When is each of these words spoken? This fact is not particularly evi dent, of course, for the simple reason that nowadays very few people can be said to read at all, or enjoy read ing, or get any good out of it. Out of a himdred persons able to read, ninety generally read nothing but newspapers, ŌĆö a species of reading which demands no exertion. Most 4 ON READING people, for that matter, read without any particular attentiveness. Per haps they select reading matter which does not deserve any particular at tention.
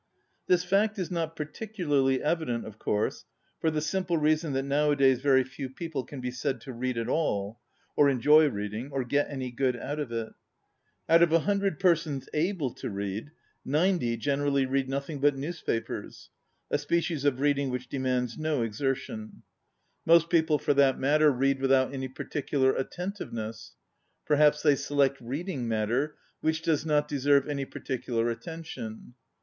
This 0.47 0.63
fact 0.63 0.97
is 0.97 1.11
not 1.11 1.35
particularly 1.35 2.17
evi 2.17 2.47
dent, 2.47 2.65
of 2.65 2.79
course, 2.79 3.25
for 3.59 3.69
the 3.69 3.81
simple 3.81 4.17
reason 4.17 4.53
that 4.53 4.63
nowadays 4.65 5.21
very 5.21 5.43
few 5.43 5.69
people 5.69 6.03
can 6.05 6.19
be 6.19 6.31
said 6.31 6.59
to 6.61 6.73
read 6.73 6.97
at 6.97 7.07
all, 7.07 7.59
or 7.95 8.09
enjoy 8.09 8.49
read 8.49 8.73
ing, 8.73 8.89
or 8.89 9.03
get 9.03 9.29
any 9.29 9.51
good 9.51 9.75
out 9.75 9.99
of 9.99 10.11
it. 10.11 10.29
Out 11.07 11.21
of 11.21 11.31
a 11.31 11.41
himdred 11.41 11.77
persons 11.79 12.27
able 12.33 12.73
to 12.73 12.89
read, 12.89 13.29
ninety 13.63 14.17
generally 14.17 14.65
read 14.65 14.89
nothing 14.89 15.19
but 15.21 15.35
newspapers, 15.35 16.31
ŌĆö 16.71 16.75
a 16.75 16.77
species 16.79 17.23
of 17.23 17.39
reading 17.39 17.69
which 17.69 17.87
demands 17.87 18.39
no 18.39 18.63
exertion. 18.63 19.43
Most 20.03 20.31
4 20.31 20.31
ON 20.31 20.31
READING 20.31 20.31
people, 20.45 20.57
for 20.57 20.73
that 20.73 20.99
matter, 20.99 21.29
read 21.31 21.59
without 21.61 21.93
any 21.93 22.07
particular 22.07 22.73
attentiveness. 22.73 23.75
Per 24.25 24.37
haps 24.37 24.63
they 24.63 24.73
select 24.73 25.21
reading 25.21 25.67
matter 25.67 26.15
which 26.39 26.63
does 26.63 26.87
not 26.87 27.07
deserve 27.07 27.47
any 27.47 27.65
particular 27.65 28.31
at 28.31 28.41
tention. 28.41 29.13